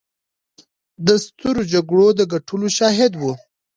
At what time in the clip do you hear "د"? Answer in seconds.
1.05-1.07, 2.15-2.21